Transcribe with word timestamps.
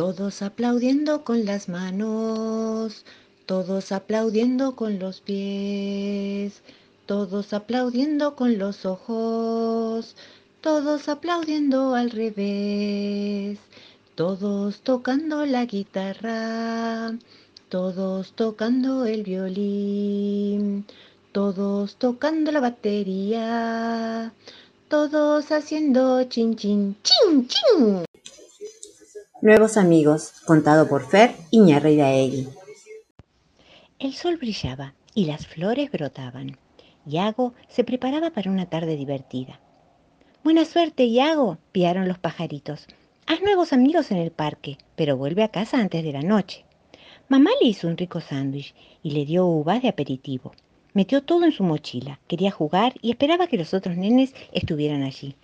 Todos 0.00 0.40
aplaudiendo 0.40 1.24
con 1.24 1.44
las 1.44 1.68
manos, 1.68 3.04
todos 3.44 3.92
aplaudiendo 3.92 4.74
con 4.74 4.98
los 4.98 5.20
pies, 5.20 6.62
todos 7.04 7.52
aplaudiendo 7.52 8.34
con 8.34 8.58
los 8.58 8.86
ojos, 8.86 10.16
todos 10.62 11.10
aplaudiendo 11.10 11.94
al 11.94 12.08
revés, 12.08 13.58
todos 14.14 14.80
tocando 14.80 15.44
la 15.44 15.66
guitarra, 15.66 17.18
todos 17.68 18.32
tocando 18.32 19.04
el 19.04 19.22
violín, 19.22 20.86
todos 21.32 21.96
tocando 21.96 22.52
la 22.52 22.60
batería, 22.60 24.32
todos 24.88 25.52
haciendo 25.52 26.24
chin 26.24 26.56
chin 26.56 26.96
chin 27.02 27.46
chin. 27.46 28.04
Nuevos 29.42 29.78
amigos, 29.78 30.34
contado 30.44 30.86
por 30.86 31.08
Fer 31.08 31.34
Iñarreiraegui. 31.50 32.46
El 33.98 34.12
sol 34.12 34.36
brillaba 34.36 34.92
y 35.14 35.24
las 35.24 35.46
flores 35.46 35.90
brotaban. 35.90 36.58
Yago 37.06 37.54
se 37.66 37.82
preparaba 37.82 38.32
para 38.32 38.50
una 38.50 38.66
tarde 38.66 38.96
divertida. 38.96 39.58
Buena 40.44 40.66
suerte, 40.66 41.10
Yago, 41.10 41.56
piaron 41.72 42.06
los 42.06 42.18
pajaritos. 42.18 42.86
Haz 43.26 43.40
nuevos 43.40 43.72
amigos 43.72 44.10
en 44.10 44.18
el 44.18 44.30
parque, 44.30 44.76
pero 44.94 45.16
vuelve 45.16 45.42
a 45.42 45.48
casa 45.48 45.78
antes 45.78 46.04
de 46.04 46.12
la 46.12 46.22
noche. 46.22 46.66
Mamá 47.30 47.48
le 47.62 47.68
hizo 47.68 47.88
un 47.88 47.96
rico 47.96 48.20
sándwich 48.20 48.74
y 49.02 49.12
le 49.12 49.24
dio 49.24 49.46
uvas 49.46 49.80
de 49.80 49.88
aperitivo. 49.88 50.52
Metió 50.92 51.22
todo 51.22 51.46
en 51.46 51.52
su 51.52 51.62
mochila, 51.62 52.20
quería 52.28 52.50
jugar 52.50 52.92
y 53.00 53.10
esperaba 53.10 53.46
que 53.46 53.56
los 53.56 53.72
otros 53.72 53.96
nenes 53.96 54.34
estuvieran 54.52 55.02
allí. 55.02 55.34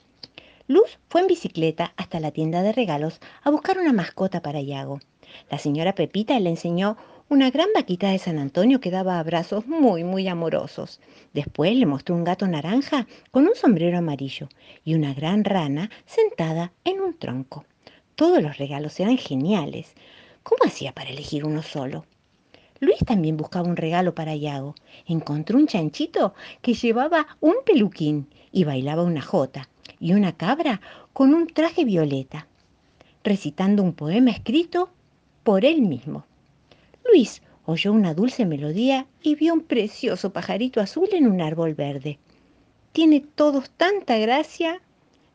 Luz 0.68 0.98
fue 1.08 1.20
en 1.20 1.28
bicicleta 1.28 1.92
hasta 1.96 2.18
la 2.18 2.32
tienda 2.32 2.60
de 2.62 2.72
regalos 2.72 3.20
a 3.44 3.50
buscar 3.50 3.78
una 3.78 3.92
mascota 3.92 4.42
para 4.42 4.60
Yago. 4.60 4.98
La 5.48 5.58
señora 5.58 5.94
Pepita 5.94 6.40
le 6.40 6.50
enseñó 6.50 6.96
una 7.28 7.50
gran 7.50 7.68
vaquita 7.72 8.10
de 8.10 8.18
San 8.18 8.40
Antonio 8.40 8.80
que 8.80 8.90
daba 8.90 9.20
abrazos 9.20 9.68
muy, 9.68 10.02
muy 10.02 10.26
amorosos. 10.26 11.00
Después 11.32 11.76
le 11.76 11.86
mostró 11.86 12.16
un 12.16 12.24
gato 12.24 12.48
naranja 12.48 13.06
con 13.30 13.46
un 13.46 13.54
sombrero 13.54 13.96
amarillo 13.96 14.48
y 14.84 14.94
una 14.94 15.14
gran 15.14 15.44
rana 15.44 15.88
sentada 16.04 16.72
en 16.82 17.00
un 17.00 17.16
tronco. 17.16 17.64
Todos 18.16 18.42
los 18.42 18.58
regalos 18.58 18.98
eran 18.98 19.18
geniales. 19.18 19.94
¿Cómo 20.42 20.64
hacía 20.64 20.92
para 20.92 21.10
elegir 21.10 21.44
uno 21.44 21.62
solo? 21.62 22.06
Luis 22.80 22.98
también 23.06 23.36
buscaba 23.36 23.68
un 23.68 23.76
regalo 23.76 24.16
para 24.16 24.34
Yago. 24.34 24.74
Encontró 25.06 25.58
un 25.58 25.68
chanchito 25.68 26.34
que 26.60 26.74
llevaba 26.74 27.28
un 27.40 27.54
peluquín 27.64 28.28
y 28.50 28.64
bailaba 28.64 29.04
una 29.04 29.22
jota, 29.22 29.68
y 29.98 30.12
una 30.12 30.36
cabra 30.36 30.80
con 31.12 31.34
un 31.34 31.46
traje 31.46 31.84
violeta, 31.84 32.46
recitando 33.24 33.82
un 33.82 33.92
poema 33.92 34.30
escrito 34.30 34.90
por 35.42 35.64
él 35.64 35.82
mismo. 35.82 36.24
Luis 37.04 37.42
oyó 37.64 37.92
una 37.92 38.14
dulce 38.14 38.46
melodía 38.46 39.06
y 39.22 39.34
vio 39.34 39.54
un 39.54 39.62
precioso 39.62 40.32
pajarito 40.32 40.80
azul 40.80 41.08
en 41.12 41.26
un 41.26 41.40
árbol 41.40 41.74
verde. 41.74 42.18
Tiene 42.92 43.20
todos 43.20 43.70
tanta 43.70 44.18
gracia, 44.18 44.80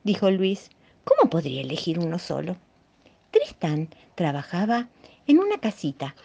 dijo 0.04 0.32
Luis. 0.32 0.70
¿Cómo 1.04 1.30
podría 1.30 1.62
elegir 1.62 1.98
uno 2.00 2.20
solo? 2.20 2.58
Tristán 3.32 3.90
trabajaba 4.16 4.88
en 5.26 5.40
una 5.40 5.58
casita 5.60 6.16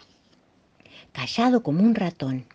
callado 1.17 1.63
como 1.63 1.81
un 1.81 1.95
ratón. 1.95 2.45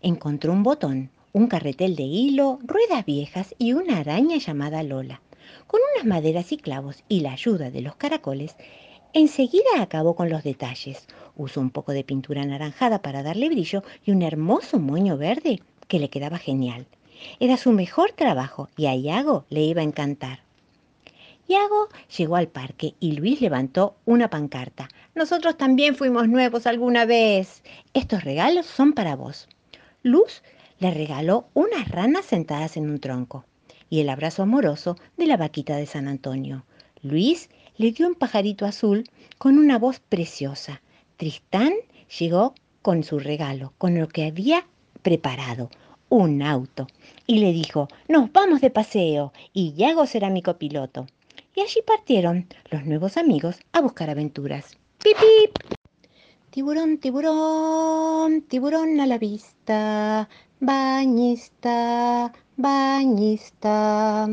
Encontró 0.00 0.50
un 0.50 0.62
botón, 0.62 1.10
un 1.36 1.48
carretel 1.48 1.96
de 1.96 2.04
hilo, 2.04 2.58
ruedas 2.62 3.04
viejas 3.04 3.54
y 3.58 3.74
una 3.74 3.98
araña 3.98 4.38
llamada 4.38 4.82
Lola. 4.82 5.20
Con 5.66 5.82
unas 5.92 6.06
maderas 6.06 6.50
y 6.50 6.56
clavos 6.56 7.04
y 7.10 7.20
la 7.20 7.32
ayuda 7.32 7.70
de 7.70 7.82
los 7.82 7.94
caracoles, 7.96 8.56
enseguida 9.12 9.82
acabó 9.82 10.16
con 10.16 10.30
los 10.30 10.44
detalles. 10.44 11.06
Usó 11.36 11.60
un 11.60 11.68
poco 11.68 11.92
de 11.92 12.04
pintura 12.04 12.40
anaranjada 12.40 13.02
para 13.02 13.22
darle 13.22 13.50
brillo 13.50 13.82
y 14.02 14.12
un 14.12 14.22
hermoso 14.22 14.78
moño 14.78 15.18
verde 15.18 15.60
que 15.88 15.98
le 15.98 16.08
quedaba 16.08 16.38
genial. 16.38 16.86
Era 17.38 17.58
su 17.58 17.70
mejor 17.70 18.12
trabajo 18.12 18.70
y 18.74 18.86
a 18.86 18.94
Iago 18.94 19.44
le 19.50 19.60
iba 19.60 19.82
a 19.82 19.84
encantar. 19.84 20.40
Iago 21.48 21.90
llegó 22.16 22.36
al 22.36 22.48
parque 22.48 22.94
y 22.98 23.12
Luis 23.12 23.42
levantó 23.42 23.94
una 24.06 24.30
pancarta. 24.30 24.88
Nosotros 25.14 25.58
también 25.58 25.96
fuimos 25.96 26.30
nuevos 26.30 26.66
alguna 26.66 27.04
vez. 27.04 27.62
Estos 27.92 28.24
regalos 28.24 28.64
son 28.64 28.94
para 28.94 29.16
vos. 29.16 29.48
Luz 30.02 30.42
le 30.78 30.90
regaló 30.90 31.48
unas 31.54 31.88
ranas 31.88 32.24
sentadas 32.24 32.76
en 32.76 32.90
un 32.90 33.00
tronco 33.00 33.44
y 33.88 34.00
el 34.00 34.08
abrazo 34.08 34.42
amoroso 34.42 34.96
de 35.16 35.26
la 35.26 35.36
vaquita 35.36 35.76
de 35.76 35.86
San 35.86 36.08
Antonio. 36.08 36.64
Luis 37.02 37.50
le 37.76 37.92
dio 37.92 38.06
un 38.06 38.14
pajarito 38.14 38.66
azul 38.66 39.04
con 39.38 39.58
una 39.58 39.78
voz 39.78 40.00
preciosa. 40.00 40.82
Tristán 41.16 41.72
llegó 42.18 42.54
con 42.82 43.04
su 43.04 43.18
regalo, 43.18 43.72
con 43.78 43.98
lo 43.98 44.08
que 44.08 44.26
había 44.26 44.66
preparado, 45.02 45.70
un 46.08 46.42
auto, 46.42 46.86
y 47.26 47.38
le 47.38 47.52
dijo, 47.52 47.88
nos 48.08 48.32
vamos 48.32 48.60
de 48.60 48.70
paseo, 48.70 49.32
y 49.52 49.74
Iago 49.76 50.06
será 50.06 50.30
mi 50.30 50.42
copiloto 50.42 51.06
y 51.56 51.62
allí 51.62 51.80
partieron 51.84 52.46
los 52.70 52.84
nuevos 52.84 53.16
amigos 53.16 53.56
a 53.72 53.80
buscar 53.80 54.10
aventuras. 54.10 54.76
¡Pip, 55.02 55.16
pip! 55.16 55.65
Tiburón, 56.56 56.96
tiburón, 57.02 58.40
tiburón 58.48 58.98
a 59.00 59.06
la 59.06 59.18
vista, 59.18 60.26
bañista, 60.58 62.32
bañista. 62.56 64.28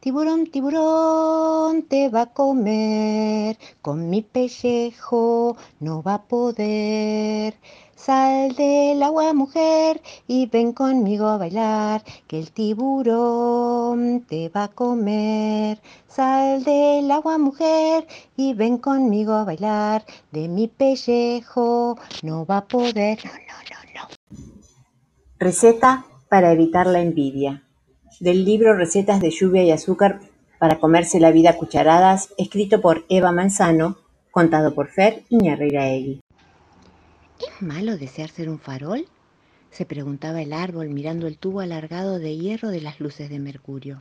Tiburón, 0.00 0.46
tiburón, 0.46 1.82
te 1.84 2.08
va 2.08 2.22
a 2.22 2.32
comer, 2.32 3.58
con 3.82 4.10
mi 4.10 4.22
pellejo 4.22 5.56
no 5.80 6.02
va 6.02 6.14
a 6.14 6.22
poder. 6.22 7.54
Sal 7.94 8.54
del 8.54 9.02
agua, 9.02 9.34
mujer, 9.34 10.00
y 10.26 10.46
ven 10.46 10.72
conmigo 10.72 11.26
a 11.26 11.36
bailar, 11.36 12.04
que 12.26 12.38
el 12.38 12.52
tiburón 12.52 14.24
te 14.28 14.48
va 14.48 14.64
a 14.64 14.68
comer. 14.68 15.80
Sal 16.06 16.64
del 16.64 17.10
agua, 17.10 17.38
mujer, 17.38 18.06
y 18.36 18.54
ven 18.54 18.78
conmigo 18.78 19.32
a 19.34 19.44
bailar, 19.44 20.04
de 20.30 20.48
mi 20.48 20.68
pellejo 20.68 21.98
no 22.22 22.46
va 22.46 22.58
a 22.58 22.68
poder. 22.68 23.18
No, 23.24 23.32
no, 23.32 23.56
no, 23.70 23.78
no. 23.94 24.38
Receta 25.38 26.06
para 26.28 26.52
evitar 26.52 26.86
la 26.86 27.00
envidia. 27.00 27.67
Del 28.20 28.44
libro 28.44 28.74
Recetas 28.74 29.20
de 29.20 29.30
lluvia 29.30 29.62
y 29.62 29.70
azúcar 29.70 30.20
para 30.58 30.80
comerse 30.80 31.20
la 31.20 31.30
vida 31.30 31.50
a 31.50 31.56
cucharadas, 31.56 32.34
escrito 32.36 32.80
por 32.80 33.04
Eva 33.08 33.30
Manzano, 33.30 33.96
contado 34.32 34.74
por 34.74 34.88
Fer 34.88 35.22
Iñarreiraegui. 35.28 36.20
¿Es 37.38 37.62
malo 37.62 37.96
desear 37.96 38.28
ser 38.30 38.48
un 38.48 38.58
farol? 38.58 39.06
se 39.70 39.84
preguntaba 39.84 40.42
el 40.42 40.52
árbol 40.52 40.88
mirando 40.88 41.28
el 41.28 41.38
tubo 41.38 41.60
alargado 41.60 42.18
de 42.18 42.36
hierro 42.36 42.70
de 42.70 42.80
las 42.80 42.98
luces 42.98 43.30
de 43.30 43.38
Mercurio. 43.38 43.98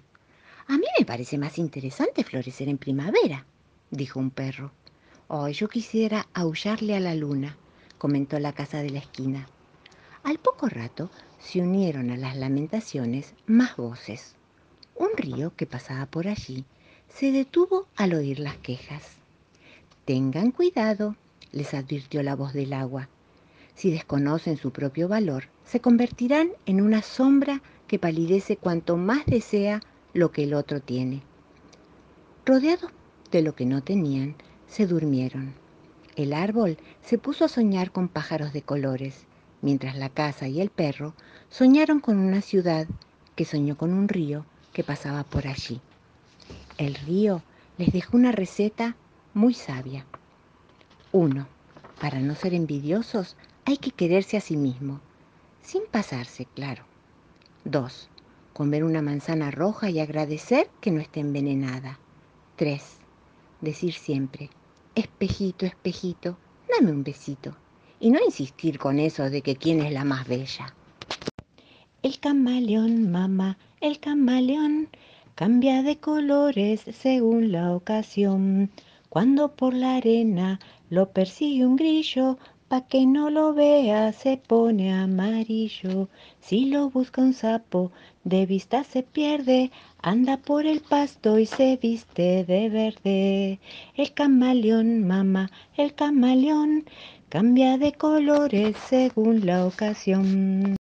A 0.68 0.80
mí 0.80 0.86
me 0.98 1.06
parece 1.06 1.38
más 1.38 1.60
interesante 1.60 2.24
florecer 2.24 2.70
en 2.70 2.80
primavera, 2.80 3.46
dijo 3.92 4.20
un 4.20 4.32
perro. 4.32 4.72
Oh, 5.28 5.48
yo 5.50 5.68
quisiera 5.68 6.28
aullarle 6.34 6.96
a 6.96 7.00
la 7.00 7.14
luna, 7.14 7.56
comentó 8.00 8.40
la 8.40 8.54
casa 8.54 8.82
de 8.82 8.90
la 8.90 9.00
esquina. 9.00 9.48
Al 10.24 10.40
poco 10.40 10.68
rato 10.70 11.12
se 11.40 11.62
unieron 11.62 12.10
a 12.12 12.18
las 12.18 12.36
lamentaciones 12.36 13.34
más 13.46 13.76
voces. 13.76 14.36
Un 14.96 15.10
río 15.16 15.54
que 15.56 15.66
pasaba 15.66 16.06
por 16.06 16.28
allí 16.28 16.66
se 17.08 17.32
detuvo 17.32 17.88
al 17.96 18.14
oír 18.14 18.40
las 18.40 18.58
quejas. 18.58 19.04
Tengan 20.06 20.52
cuidado, 20.52 21.16
les 21.52 21.74
advirtió 21.74 22.24
la 22.24 22.36
voz 22.36 22.54
del 22.54 22.74
agua 22.74 23.10
si 23.78 23.92
desconocen 23.92 24.58
su 24.58 24.72
propio 24.72 25.08
valor, 25.08 25.50
se 25.64 25.80
convertirán 25.82 26.50
en 26.66 26.82
una 26.82 27.04
sombra 27.04 27.62
que 27.88 28.00
palidece 28.00 28.58
cuanto 28.58 28.98
más 28.98 29.24
desea 29.28 29.84
lo 30.16 30.32
que 30.32 30.46
el 30.46 30.56
otro 30.56 30.82
tiene. 30.82 31.22
Rodeados 32.44 32.90
de 33.30 33.44
lo 33.44 33.54
que 33.54 33.68
no 33.68 33.84
tenían, 33.84 34.36
se 34.66 34.88
durmieron. 34.88 35.54
El 36.16 36.34
árbol 36.34 36.80
se 37.04 37.20
puso 37.20 37.46
a 37.46 37.50
soñar 37.50 37.92
con 37.92 38.08
pájaros 38.08 38.52
de 38.52 38.64
colores, 38.64 39.27
mientras 39.62 39.96
la 39.98 40.10
casa 40.10 40.48
y 40.48 40.62
el 40.62 40.70
perro 40.70 41.14
soñaron 41.50 42.00
con 42.00 42.18
una 42.18 42.42
ciudad 42.42 42.88
que 43.36 43.46
soñó 43.46 43.78
con 43.78 43.94
un 43.94 44.08
río 44.08 44.46
que 44.74 44.84
pasaba 44.84 45.24
por 45.24 45.48
allí. 45.48 45.80
El 46.78 46.96
río 46.96 47.42
les 47.78 47.92
dejó 47.92 48.18
una 48.18 48.32
receta 48.32 48.96
muy 49.34 49.54
sabia. 49.54 50.06
1. 51.12 51.48
Para 52.00 52.20
no 52.20 52.36
ser 52.36 52.54
envidiosos, 52.54 53.36
hay 53.66 53.78
que 53.78 53.92
quererse 53.92 54.38
a 54.38 54.42
sí 54.42 54.56
mismo, 54.56 55.00
sin 55.62 55.84
pasarse, 55.86 56.46
claro. 56.56 56.84
2. 57.66 58.10
Comer 58.54 58.84
una 58.84 59.02
manzana 59.02 59.52
roja 59.52 59.90
y 59.90 60.00
agradecer 60.00 60.70
que 60.82 60.92
no 60.92 61.02
esté 61.02 61.20
envenenada. 61.20 62.00
3. 62.56 62.82
Decir 63.62 63.94
siempre, 63.94 64.50
espejito, 64.96 65.66
espejito, 65.66 66.38
dame 66.70 66.92
un 66.92 67.04
besito. 67.04 67.56
Y 68.00 68.10
no 68.12 68.20
insistir 68.24 68.78
con 68.78 69.00
eso 69.00 69.30
de 69.30 69.42
que 69.42 69.56
quién 69.56 69.82
es 69.82 69.92
la 69.92 70.04
más 70.04 70.28
bella. 70.28 70.74
El 72.04 72.20
camaleón, 72.20 73.12
mamá, 73.12 73.58
el 73.82 74.00
camaleón, 74.00 74.90
cambia 75.36 75.82
de 75.84 75.98
colores 75.98 76.86
según 76.92 77.52
la 77.52 77.74
ocasión. 77.74 78.70
Cuando 79.10 79.56
por 79.56 79.74
la 79.74 79.96
arena 79.96 80.60
lo 80.90 81.10
persigue 81.12 81.66
un 81.66 81.76
grillo, 81.76 82.38
pa' 82.68 82.82
que 82.82 83.06
no 83.06 83.30
lo 83.30 83.54
vea 83.54 84.12
se 84.12 84.38
pone 84.38 84.94
amarillo. 84.94 86.10
Si 86.40 86.66
lo 86.66 86.90
busca 86.90 87.22
un 87.22 87.34
sapo, 87.34 87.92
de 88.24 88.46
vista 88.46 88.84
se 88.84 89.04
pierde, 89.04 89.72
anda 90.02 90.38
por 90.38 90.66
el 90.66 90.82
pasto 90.82 91.40
y 91.40 91.46
se 91.46 91.78
viste 91.78 92.44
de 92.44 92.70
verde. 92.70 93.60
El 93.96 94.14
camaleón, 94.14 95.08
mamá, 95.08 95.50
el 95.78 95.94
camaleón, 95.94 96.86
cambia 97.30 97.78
de 97.78 97.92
colores 97.92 98.78
según 98.90 99.46
la 99.46 99.66
ocasión. 99.66 100.76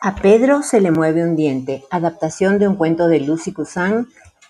A 0.00 0.14
Pedro 0.16 0.62
se 0.62 0.80
le 0.80 0.90
mueve 0.90 1.24
un 1.24 1.36
diente, 1.36 1.84
adaptación 1.90 2.58
de 2.58 2.68
un 2.68 2.76
cuento 2.76 3.06
de 3.08 3.20
Lucy 3.20 3.52
Cousin, 3.52 4.08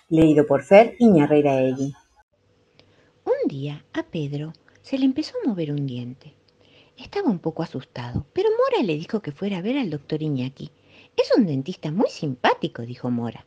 leído 0.09 0.47
por 0.47 0.63
Fer 0.63 0.95
Iñarreiraegui. 0.99 1.93
Un 3.25 3.49
día 3.49 3.85
a 3.93 4.03
Pedro 4.03 4.53
se 4.81 4.97
le 4.97 5.05
empezó 5.05 5.33
a 5.37 5.47
mover 5.47 5.71
un 5.71 5.85
diente. 5.85 6.33
Estaba 6.97 7.29
un 7.29 7.39
poco 7.39 7.63
asustado, 7.63 8.25
pero 8.33 8.49
Mora 8.51 8.83
le 8.83 8.93
dijo 8.93 9.21
que 9.21 9.31
fuera 9.31 9.57
a 9.57 9.61
ver 9.61 9.77
al 9.77 9.89
doctor 9.89 10.23
Iñaki. 10.23 10.71
Es 11.17 11.31
un 11.35 11.45
dentista 11.45 11.91
muy 11.91 12.09
simpático, 12.09 12.83
dijo 12.83 13.11
Mora. 13.11 13.45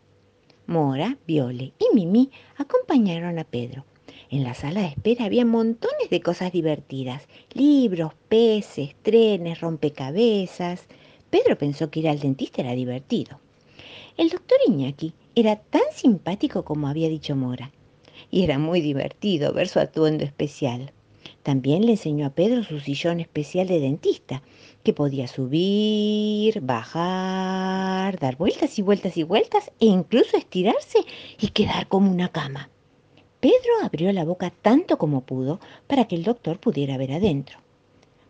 Mora, 0.67 1.17
Viole 1.27 1.73
y 1.79 1.95
Mimi 1.95 2.31
acompañaron 2.59 3.39
a 3.39 3.45
Pedro. 3.45 3.85
En 4.33 4.45
la 4.45 4.55
sala 4.55 4.83
de 4.83 4.87
espera 4.87 5.25
había 5.25 5.45
montones 5.45 6.09
de 6.09 6.21
cosas 6.21 6.53
divertidas, 6.53 7.25
libros, 7.53 8.13
peces, 8.29 8.95
trenes, 9.03 9.61
rompecabezas. 9.61 10.87
Pedro 11.31 11.59
pensó 11.59 11.91
que 11.91 11.99
ir 11.99 12.09
al 12.09 12.21
dentista 12.21 12.63
era 12.63 12.75
divertido. 12.75 13.41
El 14.17 14.29
doctor 14.29 14.59
Iñaki 14.69 15.15
era 15.35 15.57
tan 15.57 15.83
simpático 15.93 16.65
como 16.65 16.87
había 16.87 17.09
dicho 17.09 17.35
Mora, 17.35 17.73
y 18.31 18.45
era 18.45 18.57
muy 18.57 18.81
divertido 18.81 19.53
ver 19.53 19.67
su 19.67 19.81
atuendo 19.81 20.23
especial. 20.23 20.93
También 21.43 21.85
le 21.85 21.93
enseñó 21.93 22.27
a 22.27 22.31
Pedro 22.31 22.63
su 22.63 22.79
sillón 22.79 23.19
especial 23.19 23.67
de 23.67 23.81
dentista, 23.81 24.43
que 24.85 24.93
podía 24.93 25.27
subir, 25.27 26.61
bajar, 26.61 28.17
dar 28.21 28.37
vueltas 28.37 28.79
y 28.79 28.83
vueltas 28.83 29.17
y 29.17 29.25
vueltas 29.25 29.73
e 29.81 29.87
incluso 29.87 30.37
estirarse 30.37 31.01
y 31.41 31.49
quedar 31.49 31.89
como 31.89 32.13
una 32.13 32.29
cama. 32.29 32.71
Pedro 33.41 33.73
abrió 33.83 34.13
la 34.13 34.25
boca 34.25 34.53
tanto 34.63 34.99
como 34.99 35.23
pudo 35.23 35.61
para 35.87 36.07
que 36.07 36.15
el 36.15 36.25
doctor 36.25 36.59
pudiera 36.59 36.99
ver 36.99 37.13
adentro. 37.13 37.59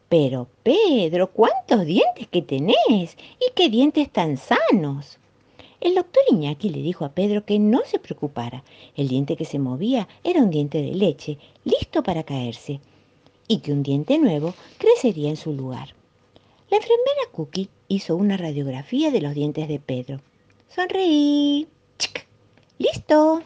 Pero, 0.09 0.49
Pedro, 0.63 1.33
¿cuántos 1.33 1.85
dientes 1.85 2.29
que 2.29 2.43
tenés? 2.43 3.17
¿Y 3.41 3.53
qué 3.55 3.69
dientes 3.69 4.11
tan 4.11 4.37
sanos? 4.37 5.19
El 5.81 5.95
doctor 5.95 6.23
Iñaki 6.31 6.69
le 6.69 6.83
dijo 6.83 7.05
a 7.05 7.13
Pedro 7.13 7.45
que 7.45 7.59
no 7.59 7.81
se 7.85 7.99
preocupara. 7.99 8.63
El 8.97 9.09
diente 9.09 9.37
que 9.37 9.45
se 9.45 9.59
movía 9.59 10.09
era 10.23 10.43
un 10.43 10.51
diente 10.51 10.83
de 10.83 10.95
leche, 10.95 11.39
listo 11.65 12.03
para 12.03 12.23
caerse, 12.23 12.81
y 13.49 13.59
que 13.59 13.73
un 13.73 13.83
diente 13.83 14.19
nuevo 14.19 14.55
crecería 14.79 15.31
en 15.31 15.37
su 15.37 15.53
lugar. 15.53 15.95
La 16.71 16.77
enfermera 16.77 17.31
Cookie 17.33 17.69
hizo 17.89 18.15
una 18.15 18.37
radiografía 18.37 19.11
de 19.11 19.21
los 19.21 19.35
dientes 19.35 19.67
de 19.67 19.81
Pedro. 19.81 20.21
Sonreí. 20.69 21.67
¡Chic! 21.99 22.27
¡Listo! 22.79 23.43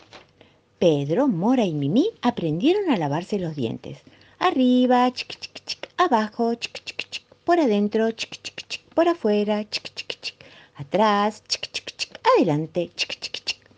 Pedro, 0.78 1.28
Mora 1.28 1.64
y 1.64 1.72
Mimi 1.72 2.10
aprendieron 2.20 2.90
a 2.90 2.96
lavarse 2.96 3.38
los 3.38 3.54
dientes. 3.54 3.98
Arriba, 4.40 5.10
chic, 5.12 5.38
chic, 5.38 5.64
chic, 5.64 5.88
abajo, 5.96 6.54
chic, 6.56 6.84
chic, 6.84 7.08
chic, 7.08 7.24
por 7.44 7.60
adentro, 7.60 8.10
chic, 8.10 8.42
chic, 8.42 8.66
chic, 8.66 8.82
por 8.92 9.08
afuera, 9.08 9.64
chic, 9.70 9.94
chic, 9.94 10.20
chic, 10.20 10.34
atrás, 10.74 11.44
chic, 11.48 11.70
chic, 11.72 11.96
chic, 11.96 12.20
adelante, 12.36 12.90
chic, 12.96 13.18
chic, 13.20 13.44
chic. 13.44 13.70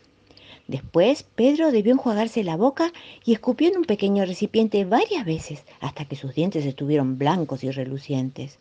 Después, 0.67 1.23
Pedro 1.23 1.71
debió 1.71 1.93
enjuagarse 1.93 2.43
la 2.43 2.57
boca 2.57 2.93
y 3.25 3.35
escupió 3.35 3.69
en 3.69 3.77
un 3.77 3.85
pequeño 3.85 4.25
recipiente 4.25 4.85
varias 4.87 5.27
veces 5.27 5.65
hasta 5.81 6.07
que 6.07 6.17
sus 6.17 6.35
dientes 6.35 6.65
estuvieron 6.65 7.19
blancos 7.19 7.63
y 7.63 7.71
relucientes. 7.71 8.59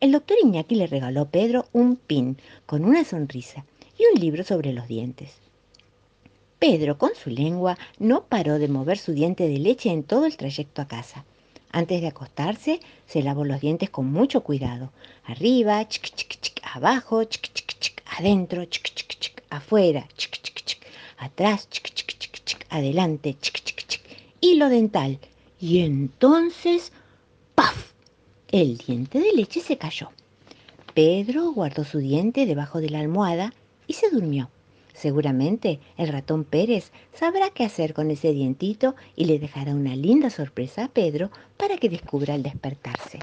El 0.00 0.12
doctor 0.12 0.36
Iñaki 0.42 0.74
le 0.74 0.86
regaló 0.86 1.22
a 1.22 1.28
Pedro 1.30 1.66
un 1.72 1.96
pin 1.96 2.36
con 2.66 2.84
una 2.84 3.04
sonrisa 3.04 3.64
y 3.98 4.04
un 4.14 4.20
libro 4.20 4.44
sobre 4.44 4.72
los 4.74 4.86
dientes. 4.86 5.40
Pedro, 6.60 6.98
con 6.98 7.14
su 7.14 7.30
lengua, 7.30 7.78
no 7.98 8.24
paró 8.24 8.58
de 8.58 8.68
mover 8.68 8.98
su 8.98 9.12
diente 9.12 9.48
de 9.48 9.58
leche 9.58 9.90
en 9.90 10.02
todo 10.02 10.26
el 10.26 10.36
trayecto 10.36 10.82
a 10.82 10.86
casa. 10.86 11.24
Antes 11.72 12.02
de 12.02 12.08
acostarse, 12.08 12.80
se 13.06 13.22
lavó 13.22 13.46
los 13.46 13.62
dientes 13.62 13.88
con 13.88 14.12
mucho 14.12 14.42
cuidado. 14.42 14.92
Arriba, 15.24 15.88
chic, 15.88 16.14
chic, 16.14 16.38
chic, 16.38 16.60
abajo, 16.62 17.24
chic, 17.24 17.50
chic, 17.54 17.78
chic, 17.80 18.02
adentro, 18.18 18.66
chic, 18.66 18.94
chic, 18.94 19.18
chic, 19.18 19.42
afuera, 19.48 20.06
chic, 20.18 20.32
chic, 20.42 20.86
atrás, 21.16 21.66
chic, 21.70 21.94
chic, 21.94 22.18
chic, 22.18 22.44
chic, 22.44 22.66
adelante, 22.68 23.38
chic, 23.40 23.64
chic, 23.64 23.86
chic, 23.86 24.02
hilo 24.42 24.68
dental. 24.68 25.18
Y 25.58 25.80
entonces, 25.80 26.92
¡paf! 27.54 27.92
El 28.52 28.76
diente 28.76 29.18
de 29.18 29.32
leche 29.32 29.62
se 29.62 29.78
cayó. 29.78 30.10
Pedro 30.92 31.52
guardó 31.52 31.84
su 31.84 32.00
diente 32.00 32.44
debajo 32.44 32.82
de 32.82 32.90
la 32.90 32.98
almohada 32.98 33.54
y 33.86 33.94
se 33.94 34.10
durmió. 34.10 34.50
Seguramente 34.94 35.80
el 35.96 36.08
ratón 36.08 36.44
Pérez 36.44 36.92
sabrá 37.12 37.50
qué 37.50 37.64
hacer 37.64 37.94
con 37.94 38.10
ese 38.10 38.32
dientito 38.32 38.94
y 39.16 39.24
le 39.26 39.38
dejará 39.38 39.74
una 39.74 39.96
linda 39.96 40.30
sorpresa 40.30 40.84
a 40.84 40.88
Pedro 40.88 41.30
para 41.56 41.76
que 41.76 41.88
descubra 41.88 42.34
al 42.34 42.42
despertarse. 42.42 43.20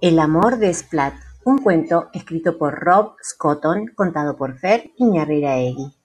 El 0.00 0.18
amor 0.18 0.58
de 0.58 0.72
Splat, 0.72 1.14
un 1.44 1.58
cuento 1.58 2.08
escrito 2.14 2.56
por 2.56 2.74
Rob 2.80 3.16
Scotton, 3.22 3.88
contado 3.94 4.36
por 4.36 4.58
Fer 4.58 4.90
Iñarreiraegui. 4.96 5.99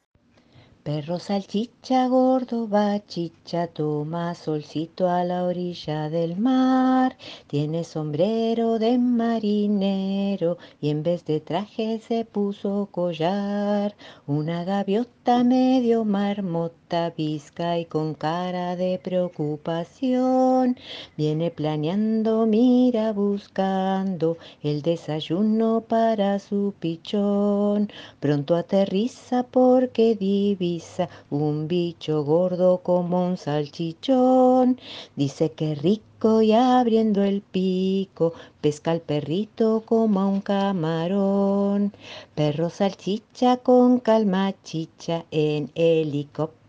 Perro 0.85 1.17
salchicha 1.17 2.07
gordo 2.07 2.67
va 2.67 2.99
chicha, 3.07 3.65
toma 3.65 4.35
solcito 4.35 5.07
a 5.09 5.23
la 5.23 5.43
orilla 5.45 6.11
del 6.11 6.37
mar. 6.37 7.17
Tiene 7.47 7.83
sombrero 7.83 8.77
de 8.77 8.99
marinero 8.99 10.59
y 10.79 10.91
en 10.91 11.01
vez 11.01 11.25
de 11.25 11.39
traje 11.39 11.99
se 12.07 12.23
puso 12.23 12.87
collar. 12.91 13.95
Una 14.27 14.63
gaviota 14.63 15.14
medio 15.25 16.05
marmota 16.05 17.09
visca 17.17 17.79
y 17.79 17.85
con 17.85 18.13
cara 18.13 18.75
de 18.75 18.99
preocupación. 19.03 20.77
Viene 21.17 21.49
planeando, 21.49 22.45
mira 22.45 23.11
buscando 23.11 24.37
el 24.61 24.83
desayuno 24.83 25.81
para 25.81 26.37
su 26.37 26.75
pichón. 26.79 27.89
Pronto 28.19 28.55
aterriza 28.55 29.41
porque 29.43 30.15
divide 30.15 31.09
un 31.31 31.67
bicho 31.67 32.23
gordo 32.23 32.81
como 32.83 33.25
un 33.25 33.37
salchichón. 33.37 34.79
Dice 35.15 35.51
que 35.51 35.73
rico 35.73 36.14
y 36.41 36.53
abriendo 36.53 37.23
el 37.23 37.41
pico 37.41 38.33
pesca 38.61 38.91
al 38.91 39.01
perrito 39.01 39.83
como 39.85 40.21
a 40.21 40.25
un 40.27 40.41
camarón. 40.41 41.93
Perro 42.33 42.69
salchicha 42.69 43.57
con 43.57 43.99
calma 43.99 44.53
chicha 44.63 45.25
en 45.29 45.71
helicóptero 45.75 46.64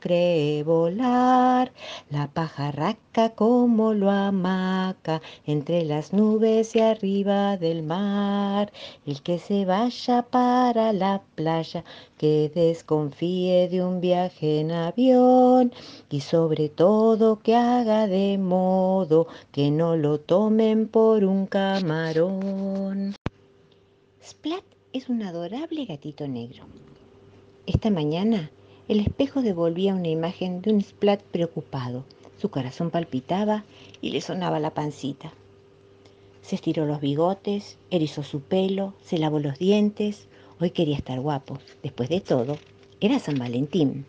cree 0.00 0.62
volar. 0.62 1.72
La 2.10 2.28
pajarraca 2.28 3.30
como 3.30 3.92
lo 3.92 4.10
amaca 4.10 5.20
entre 5.46 5.84
las 5.84 6.12
nubes 6.12 6.74
y 6.74 6.80
arriba 6.80 7.56
del 7.56 7.82
mar. 7.82 8.72
El 9.06 9.22
que 9.22 9.38
se 9.38 9.64
vaya 9.64 10.22
para 10.22 10.92
la 10.92 11.22
playa 11.34 11.84
que 12.18 12.50
desconfíe 12.54 13.68
de 13.68 13.84
un 13.84 14.00
viaje 14.00 14.60
en 14.60 14.72
avión 14.72 15.72
y 16.10 16.20
sobre 16.20 16.68
todo 16.68 17.40
que 17.40 17.54
haga 17.54 18.06
de 18.06 18.38
modo 18.38 19.26
que 19.52 19.70
no 19.70 19.96
lo 19.96 20.20
tomen 20.20 20.88
por 20.88 21.24
un 21.24 21.46
camarón. 21.46 23.14
Splat 24.22 24.64
es 24.92 25.08
un 25.08 25.22
adorable 25.22 25.84
gatito 25.84 26.26
negro. 26.26 26.64
Esta 27.66 27.90
mañana 27.90 28.50
el 28.88 29.00
espejo 29.00 29.40
devolvía 29.40 29.94
una 29.94 30.08
imagen 30.08 30.60
de 30.60 30.72
un 30.72 30.82
Splat 30.82 31.22
preocupado. 31.22 32.04
Su 32.38 32.50
corazón 32.50 32.90
palpitaba 32.90 33.64
y 34.02 34.10
le 34.10 34.20
sonaba 34.20 34.60
la 34.60 34.74
pancita. 34.74 35.32
Se 36.42 36.56
estiró 36.56 36.84
los 36.84 37.00
bigotes, 37.00 37.78
erizó 37.90 38.22
su 38.22 38.40
pelo, 38.40 38.92
se 39.02 39.16
lavó 39.16 39.38
los 39.38 39.58
dientes. 39.58 40.28
Hoy 40.60 40.70
quería 40.70 40.96
estar 40.96 41.18
guapo. 41.20 41.58
Después 41.82 42.10
de 42.10 42.20
todo, 42.20 42.58
era 43.00 43.18
San 43.18 43.38
Valentín. 43.38 44.04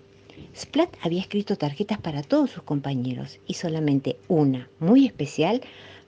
Splat 0.53 0.93
había 1.01 1.21
escrito 1.21 1.55
tarjetas 1.55 1.99
para 1.99 2.23
todos 2.23 2.49
sus 2.49 2.63
compañeros 2.63 3.39
y 3.47 3.53
solamente 3.53 4.17
una, 4.27 4.69
muy 4.79 5.05
especial, 5.05 5.61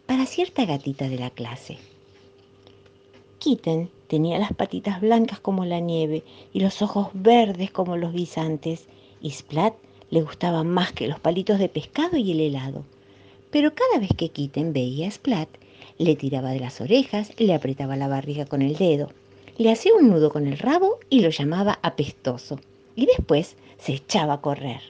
para 0.06 0.26
cierta 0.26 0.66
gatita 0.66 1.08
de 1.08 1.18
la 1.18 1.30
clase. 1.30 1.78
Kitten 3.40 3.90
tenía 4.08 4.40
las 4.40 4.54
patitas 4.54 5.02
blancas 5.02 5.40
como 5.40 5.66
la 5.66 5.80
nieve 5.80 6.24
y 6.54 6.60
los 6.60 6.82
ojos 6.82 7.10
verdes 7.14 7.72
como 7.72 7.98
los 7.98 8.14
guisantes, 8.14 8.88
y 9.22 9.32
Splat 9.32 9.74
le 10.10 10.22
gustaba 10.22 10.64
más 10.64 10.92
que 10.94 11.08
los 11.08 11.20
palitos 11.20 11.60
de 11.60 11.70
pescado 11.70 12.18
y 12.18 12.32
el 12.32 12.40
helado. 12.40 12.86
Pero 13.52 13.74
cada 13.74 14.00
vez 14.00 14.10
que 14.16 14.30
Kitten 14.30 14.74
veía 14.74 15.08
a 15.08 15.12
Splat, 15.12 15.50
le 15.98 16.16
tiraba 16.16 16.52
de 16.52 16.60
las 16.60 16.80
orejas, 16.82 17.32
le 17.38 17.54
apretaba 17.54 17.96
la 17.96 18.08
barriga 18.08 18.46
con 18.46 18.62
el 18.62 18.78
dedo, 18.78 19.10
le 19.58 19.72
hacía 19.72 19.94
un 19.96 20.10
nudo 20.10 20.32
con 20.32 20.48
el 20.48 20.58
rabo 20.58 21.00
y 21.10 21.22
lo 21.22 21.30
llamaba 21.30 21.80
apestoso, 21.82 22.60
y 22.96 23.06
después 23.06 23.56
se 23.80 23.94
echaba 23.94 24.34
a 24.34 24.42
correr. 24.42 24.82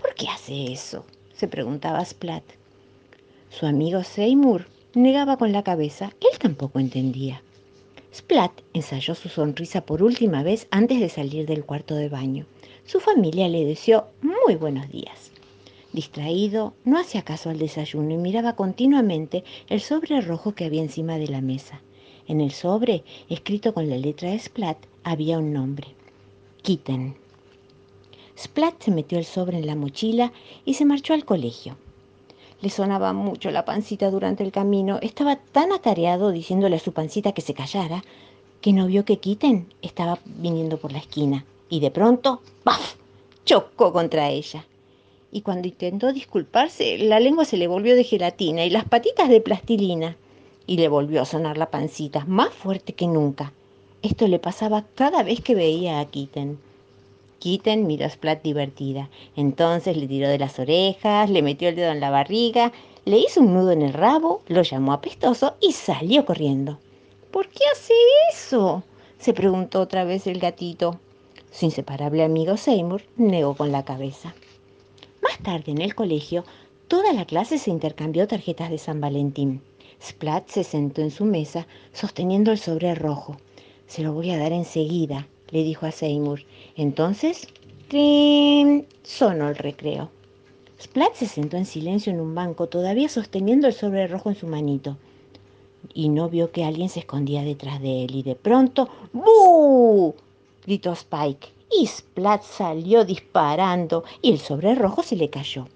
¿Por 0.00 0.14
qué 0.14 0.28
hace 0.28 0.72
eso? 0.72 1.04
se 1.34 1.48
preguntaba 1.48 2.04
Splat. 2.04 2.42
Su 3.50 3.66
amigo 3.66 4.02
Seymour 4.02 4.66
negaba 4.94 5.36
con 5.36 5.52
la 5.52 5.62
cabeza. 5.62 6.12
Él 6.20 6.38
tampoco 6.38 6.80
entendía. 6.80 7.42
Splat 8.14 8.52
ensayó 8.72 9.14
su 9.14 9.28
sonrisa 9.28 9.82
por 9.84 10.02
última 10.02 10.42
vez 10.42 10.66
antes 10.70 11.00
de 11.00 11.08
salir 11.08 11.46
del 11.46 11.64
cuarto 11.64 11.94
de 11.94 12.08
baño. 12.08 12.46
Su 12.84 13.00
familia 13.00 13.48
le 13.48 13.64
deseó 13.64 14.06
muy 14.22 14.56
buenos 14.56 14.88
días. 14.88 15.30
Distraído, 15.92 16.74
no 16.84 16.98
hacía 16.98 17.22
caso 17.22 17.50
al 17.50 17.58
desayuno 17.58 18.12
y 18.12 18.16
miraba 18.16 18.56
continuamente 18.56 19.44
el 19.68 19.80
sobre 19.80 20.20
rojo 20.20 20.54
que 20.54 20.64
había 20.64 20.82
encima 20.82 21.18
de 21.18 21.28
la 21.28 21.40
mesa. 21.40 21.82
En 22.26 22.40
el 22.40 22.52
sobre, 22.52 23.04
escrito 23.28 23.74
con 23.74 23.88
la 23.88 23.96
letra 23.96 24.30
de 24.30 24.38
Splat, 24.38 24.78
había 25.02 25.38
un 25.38 25.52
nombre. 25.52 25.88
Kitten. 26.62 27.16
Splat 28.38 28.82
se 28.82 28.90
metió 28.90 29.18
el 29.18 29.24
sobre 29.24 29.58
en 29.58 29.66
la 29.66 29.74
mochila 29.74 30.32
y 30.64 30.74
se 30.74 30.84
marchó 30.84 31.14
al 31.14 31.24
colegio. 31.24 31.76
Le 32.60 32.70
sonaba 32.70 33.12
mucho 33.12 33.50
la 33.50 33.64
pancita 33.64 34.10
durante 34.10 34.42
el 34.42 34.52
camino. 34.52 34.98
Estaba 35.02 35.36
tan 35.36 35.72
atareado 35.72 36.30
diciéndole 36.30 36.76
a 36.76 36.80
su 36.80 36.92
pancita 36.92 37.32
que 37.32 37.42
se 37.42 37.54
callara 37.54 38.02
que 38.60 38.72
no 38.72 38.86
vio 38.86 39.04
que 39.04 39.18
Kitten 39.18 39.72
estaba 39.82 40.18
viniendo 40.24 40.78
por 40.78 40.92
la 40.92 40.98
esquina. 40.98 41.44
Y 41.68 41.80
de 41.80 41.90
pronto, 41.90 42.40
¡paf! 42.64 42.96
chocó 43.44 43.92
contra 43.92 44.30
ella 44.30 44.64
y 45.30 45.42
cuando 45.42 45.68
intentó 45.68 46.12
disculparse, 46.12 46.98
la 46.98 47.20
lengua 47.20 47.44
se 47.44 47.56
le 47.56 47.68
volvió 47.68 47.94
de 47.94 48.04
gelatina 48.04 48.64
y 48.64 48.70
las 48.70 48.84
patitas 48.84 49.28
de 49.28 49.40
plastilina, 49.40 50.16
y 50.66 50.76
le 50.76 50.88
volvió 50.88 51.22
a 51.22 51.26
sonar 51.26 51.58
la 51.58 51.70
pancita, 51.70 52.24
más 52.26 52.50
fuerte 52.50 52.94
que 52.94 53.06
nunca. 53.06 53.52
Esto 54.02 54.28
le 54.28 54.38
pasaba 54.38 54.84
cada 54.94 55.22
vez 55.22 55.40
que 55.40 55.54
veía 55.54 56.00
a 56.00 56.04
Kitten. 56.04 56.58
Kitten 57.38 57.86
miró 57.86 58.06
a 58.06 58.10
Splat 58.10 58.42
divertida. 58.42 59.10
Entonces 59.36 59.96
le 59.96 60.06
tiró 60.06 60.28
de 60.28 60.38
las 60.38 60.58
orejas, 60.58 61.30
le 61.30 61.42
metió 61.42 61.68
el 61.68 61.76
dedo 61.76 61.92
en 61.92 62.00
la 62.00 62.10
barriga, 62.10 62.72
le 63.04 63.18
hizo 63.18 63.40
un 63.40 63.54
nudo 63.54 63.72
en 63.72 63.82
el 63.82 63.92
rabo, 63.92 64.42
lo 64.48 64.62
llamó 64.62 64.92
apestoso 64.92 65.56
y 65.60 65.72
salió 65.72 66.24
corriendo. 66.24 66.78
¿Por 67.30 67.48
qué 67.48 67.64
hace 67.72 67.94
eso? 68.32 68.82
se 69.18 69.32
preguntó 69.32 69.80
otra 69.80 70.04
vez 70.04 70.26
el 70.26 70.38
gatito. 70.38 71.00
Su 71.50 71.64
inseparable 71.64 72.22
amigo 72.22 72.56
Seymour 72.56 73.02
negó 73.16 73.54
con 73.54 73.72
la 73.72 73.84
cabeza. 73.84 74.34
Más 75.22 75.38
tarde 75.38 75.72
en 75.72 75.80
el 75.80 75.94
colegio, 75.94 76.44
toda 76.86 77.12
la 77.12 77.24
clase 77.24 77.58
se 77.58 77.70
intercambió 77.70 78.28
tarjetas 78.28 78.70
de 78.70 78.78
San 78.78 79.00
Valentín. 79.00 79.62
Splat 80.02 80.48
se 80.48 80.64
sentó 80.64 81.00
en 81.00 81.10
su 81.10 81.24
mesa 81.24 81.66
sosteniendo 81.92 82.52
el 82.52 82.58
sobre 82.58 82.94
rojo. 82.94 83.36
Se 83.86 84.02
lo 84.02 84.12
voy 84.12 84.30
a 84.30 84.38
dar 84.38 84.52
enseguida, 84.52 85.26
le 85.50 85.64
dijo 85.64 85.86
a 85.86 85.90
Seymour. 85.90 86.42
Entonces, 86.78 87.48
¡trin! 87.88 88.86
sonó 89.02 89.48
el 89.48 89.56
recreo. 89.56 90.10
Splat 90.80 91.12
se 91.14 91.26
sentó 91.26 91.56
en 91.56 91.66
silencio 91.66 92.12
en 92.12 92.20
un 92.20 92.36
banco, 92.36 92.68
todavía 92.68 93.08
sosteniendo 93.08 93.66
el 93.66 93.72
sobre 93.72 94.06
rojo 94.06 94.30
en 94.30 94.36
su 94.36 94.46
manito. 94.46 94.96
Y 95.92 96.08
no 96.08 96.28
vio 96.28 96.52
que 96.52 96.64
alguien 96.64 96.88
se 96.88 97.00
escondía 97.00 97.42
detrás 97.42 97.82
de 97.82 98.04
él. 98.04 98.14
Y 98.14 98.22
de 98.22 98.36
pronto, 98.36 98.88
¡bu! 99.12 100.14
gritó 100.64 100.92
Spike 100.92 101.48
y 101.68 101.84
Splat 101.84 102.44
salió 102.44 103.04
disparando 103.04 104.04
y 104.22 104.30
el 104.30 104.38
sobre 104.38 104.76
rojo 104.76 105.02
se 105.02 105.16
le 105.16 105.30
cayó. 105.30 105.66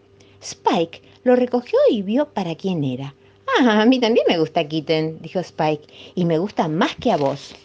Spike 0.40 1.02
lo 1.24 1.34
recogió 1.34 1.80
y 1.90 2.02
vio 2.02 2.28
para 2.28 2.54
quién 2.54 2.84
era. 2.84 3.12
Ah, 3.58 3.82
a 3.82 3.86
mí 3.86 3.98
también 3.98 4.26
me 4.28 4.38
gusta 4.38 4.68
Kitten, 4.68 5.20
dijo 5.20 5.40
Spike, 5.40 5.92
y 6.14 6.24
me 6.24 6.38
gusta 6.38 6.68
más 6.68 6.94
que 6.94 7.10
a 7.10 7.16
vos. 7.16 7.56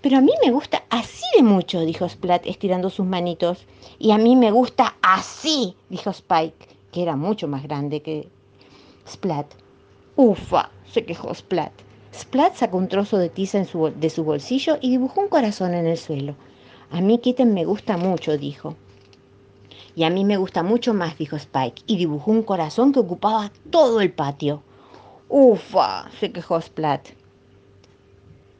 Pero 0.00 0.16
a 0.16 0.20
mí 0.20 0.32
me 0.44 0.50
gusta 0.50 0.82
así 0.88 1.24
de 1.36 1.42
mucho, 1.42 1.80
dijo 1.80 2.08
Splat, 2.08 2.46
estirando 2.46 2.88
sus 2.88 3.04
manitos. 3.04 3.66
Y 3.98 4.12
a 4.12 4.18
mí 4.18 4.34
me 4.34 4.50
gusta 4.50 4.96
así, 5.02 5.76
dijo 5.90 6.10
Spike, 6.10 6.68
que 6.90 7.02
era 7.02 7.16
mucho 7.16 7.48
más 7.48 7.62
grande 7.62 8.00
que 8.00 8.28
Splat. 9.06 9.46
Ufa, 10.16 10.70
se 10.90 11.04
quejó 11.04 11.34
Splat. 11.34 11.72
Splat 12.14 12.56
sacó 12.56 12.78
un 12.78 12.88
trozo 12.88 13.18
de 13.18 13.28
tiza 13.28 13.58
de 13.58 14.10
su 14.10 14.24
bolsillo 14.24 14.78
y 14.80 14.90
dibujó 14.90 15.20
un 15.20 15.28
corazón 15.28 15.74
en 15.74 15.86
el 15.86 15.98
suelo. 15.98 16.34
A 16.90 17.00
mí 17.00 17.18
Kitten 17.18 17.54
me 17.54 17.64
gusta 17.64 17.96
mucho, 17.96 18.36
dijo. 18.36 18.76
Y 19.94 20.04
a 20.04 20.10
mí 20.10 20.24
me 20.24 20.38
gusta 20.38 20.62
mucho 20.62 20.94
más, 20.94 21.18
dijo 21.18 21.36
Spike, 21.36 21.82
y 21.86 21.96
dibujó 21.96 22.30
un 22.30 22.42
corazón 22.42 22.92
que 22.92 23.00
ocupaba 23.00 23.52
todo 23.70 24.00
el 24.00 24.12
patio. 24.12 24.62
Ufa, 25.28 26.10
se 26.18 26.32
quejó 26.32 26.60
Splat. 26.60 27.19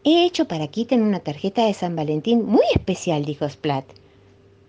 He 0.02 0.24
hecho 0.24 0.46
para 0.46 0.66
Kitten 0.68 1.02
una 1.02 1.20
tarjeta 1.20 1.66
de 1.66 1.74
San 1.74 1.94
Valentín 1.94 2.46
muy 2.46 2.64
especial, 2.74 3.26
dijo 3.26 3.46
Splat. 3.46 3.84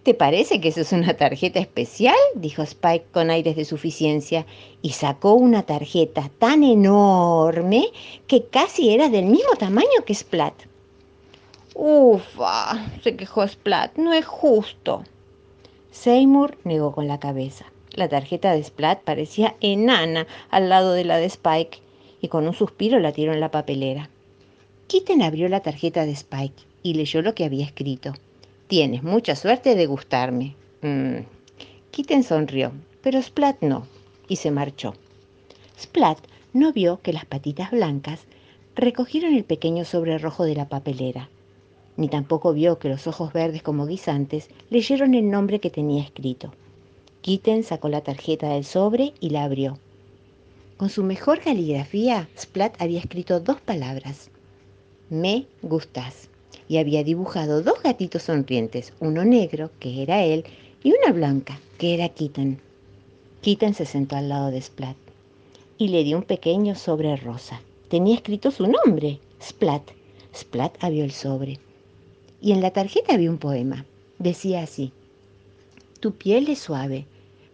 ¿Te 0.04 0.14
parece 0.14 0.60
que 0.60 0.68
eso 0.68 0.82
es 0.82 0.92
una 0.92 1.16
tarjeta 1.16 1.60
especial? 1.60 2.18
dijo 2.36 2.64
Spike 2.64 3.06
con 3.14 3.30
aires 3.30 3.56
de 3.56 3.64
suficiencia 3.64 4.46
y 4.82 4.90
sacó 4.90 5.36
una 5.36 5.64
tarjeta 5.64 6.30
tan 6.38 6.64
enorme 6.64 7.86
que 8.28 8.44
casi 8.48 8.94
era 8.94 9.08
del 9.08 9.24
mismo 9.24 9.54
tamaño 9.58 10.04
que 10.06 10.16
Splat. 10.16 10.54
Ufa, 11.76 12.90
se 13.02 13.16
quejó 13.16 13.48
Splat, 13.48 13.96
no 13.96 14.12
es 14.12 14.26
justo. 14.26 15.06
Seymour 15.92 16.58
negó 16.66 16.92
con 16.92 17.08
la 17.08 17.22
cabeza. 17.22 17.72
La 17.94 18.10
tarjeta 18.10 18.52
de 18.52 18.66
Splat 18.66 19.02
parecía 19.04 19.56
enana 19.62 20.28
al 20.50 20.68
lado 20.68 20.92
de 20.92 21.06
la 21.06 21.16
de 21.16 21.28
Spike 21.28 21.80
y 22.20 22.28
con 22.28 22.48
un 22.50 22.54
suspiro 22.54 23.00
la 23.00 23.14
tiró 23.14 23.32
en 23.32 23.40
la 23.40 23.52
papelera. 23.52 24.10
Kitten 24.92 25.22
abrió 25.22 25.48
la 25.48 25.62
tarjeta 25.62 26.06
de 26.06 26.12
Spike 26.12 26.64
y 26.84 26.96
leyó 26.96 27.22
lo 27.22 27.34
que 27.34 27.46
había 27.46 27.64
escrito. 27.64 28.12
Tienes 28.68 29.04
mucha 29.04 29.38
suerte 29.38 29.76
de 29.76 29.86
gustarme. 29.86 30.58
Mm. 30.82 31.24
Kitten 31.92 32.24
sonrió, 32.24 32.74
pero 33.02 33.22
Splat 33.22 33.62
no, 33.62 33.88
y 34.28 34.36
se 34.36 34.52
marchó. 34.52 34.94
Splat 35.80 36.18
no 36.52 36.74
vio 36.74 37.00
que 37.02 37.14
las 37.14 37.24
patitas 37.24 37.72
blancas 37.72 38.26
recogieron 38.76 39.34
el 39.34 39.46
pequeño 39.46 39.86
sobre 39.86 40.18
rojo 40.18 40.44
de 40.44 40.56
la 40.56 40.68
papelera 40.68 41.30
ni 41.96 42.10
tampoco 42.10 42.52
vio 42.52 42.78
que 42.80 42.90
los 42.90 43.08
ojos 43.08 43.32
verdes 43.32 43.64
como 43.64 43.86
guisantes 43.86 44.50
leyeron 44.70 45.14
el 45.14 45.30
nombre 45.30 45.62
que 45.62 45.70
tenía 45.70 46.04
escrito. 46.04 46.52
Kitten 47.22 47.64
sacó 47.64 47.88
la 47.88 48.02
tarjeta 48.02 48.50
del 48.50 48.66
sobre 48.66 49.14
y 49.22 49.30
la 49.30 49.46
abrió. 49.46 49.78
Con 50.76 50.90
su 50.90 51.04
mejor 51.04 51.40
caligrafía, 51.40 52.28
Splat 52.38 52.82
había 52.82 53.00
escrito 53.00 53.40
dos 53.40 53.62
palabras. 53.62 54.32
Me 55.12 55.46
gustas. 55.62 56.30
Y 56.70 56.78
había 56.78 57.04
dibujado 57.04 57.62
dos 57.62 57.84
gatitos 57.84 58.24
sonrientes, 58.24 58.94
uno 59.02 59.26
negro, 59.26 59.70
que 59.78 60.02
era 60.02 60.24
él, 60.24 60.46
y 60.84 60.94
una 60.94 61.12
blanca, 61.12 61.60
que 61.78 61.94
era 61.94 62.08
Kitten. 62.08 62.62
Kitten 63.42 63.74
se 63.74 63.86
sentó 63.86 64.16
al 64.16 64.30
lado 64.30 64.52
de 64.52 64.62
Splat 64.62 64.96
y 65.78 65.90
le 65.90 66.06
dio 66.06 66.18
un 66.18 66.24
pequeño 66.24 66.76
sobre 66.76 67.16
rosa. 67.18 67.62
Tenía 67.90 68.16
escrito 68.16 68.52
su 68.52 68.68
nombre, 68.68 69.20
Splat. 69.42 69.84
Splat 70.34 70.82
abrió 70.82 71.04
el 71.04 71.12
sobre 71.12 71.60
y 72.42 72.54
en 72.54 72.62
la 72.62 72.72
tarjeta 72.72 73.14
había 73.14 73.30
un 73.30 73.38
poema. 73.38 73.86
Decía 74.18 74.64
así, 74.64 74.94
Tu 76.00 76.14
piel 76.14 76.48
es 76.50 76.60
suave, 76.60 77.06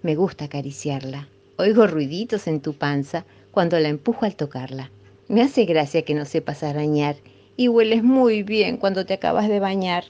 me 0.04 0.16
gusta 0.16 0.46
acariciarla. 0.46 1.28
Oigo 1.58 1.88
ruiditos 1.88 2.48
en 2.48 2.62
tu 2.62 2.74
panza 2.74 3.26
cuando 3.50 3.80
la 3.80 3.90
empujo 3.90 4.26
al 4.26 4.36
tocarla. 4.36 4.92
Me 5.28 5.42
hace 5.42 5.66
gracia 5.66 6.04
que 6.04 6.14
no 6.14 6.26
sepas 6.26 6.62
arañar 6.62 7.16
y 7.58 7.68
hueles 7.68 8.04
muy 8.04 8.44
bien 8.44 8.78
cuando 8.78 9.06
te 9.06 9.16
acabas 9.16 9.50
de 9.50 9.60
bañar. 9.60 10.06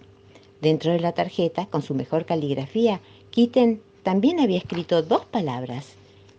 Dentro 0.61 0.91
de 0.91 0.99
la 0.99 1.13
tarjeta, 1.13 1.65
con 1.65 1.81
su 1.81 1.95
mejor 1.95 2.25
caligrafía, 2.25 2.99
Kitten 3.31 3.81
también 4.03 4.39
había 4.39 4.57
escrito 4.57 5.01
dos 5.01 5.25
palabras. 5.25 5.93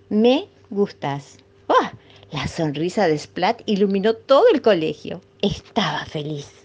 Me 0.08 0.46
gustas. 0.70 1.38
¡Ah! 1.68 1.92
La 2.30 2.46
sonrisa 2.46 3.08
de 3.08 3.18
Splat 3.18 3.62
iluminó 3.66 4.14
todo 4.14 4.44
el 4.52 4.60
colegio. 4.60 5.22
Estaba 5.40 6.04
feliz. 6.04 6.57